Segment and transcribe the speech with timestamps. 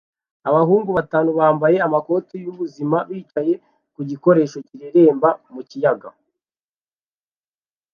[0.49, 3.53] Abahungu batanu bambaye amakoti y'ubuzima bicaye
[3.93, 6.09] ku gikoresho kireremba mu kiyaga